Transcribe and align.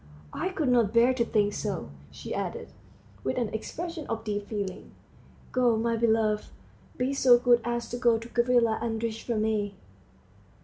I 0.33 0.49
could 0.49 0.69
not 0.69 0.93
bear 0.95 1.13
to 1.13 1.23
think 1.23 1.53
so," 1.53 1.91
she 2.09 2.33
added, 2.33 2.69
with 3.23 3.37
an 3.37 3.49
expression 3.49 4.07
of 4.07 4.23
deep 4.23 4.47
feeling. 4.47 4.93
"Go, 5.51 5.77
my 5.77 5.93
love; 5.95 6.49
be 6.97 7.13
so 7.13 7.37
good 7.37 7.61
as 7.63 7.87
to 7.89 7.97
go 7.97 8.17
to 8.17 8.27
Gavrila 8.27 8.79
Andreitch 8.81 9.21
for 9.21 9.35
me." 9.35 9.75